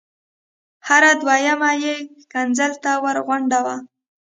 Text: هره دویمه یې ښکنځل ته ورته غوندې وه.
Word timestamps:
هره 0.87 1.11
دویمه 1.21 1.71
یې 1.83 1.95
ښکنځل 2.21 2.71
ته 2.83 2.91
ورته 3.03 3.21
غوندې 3.25 3.59
وه. 3.65 3.75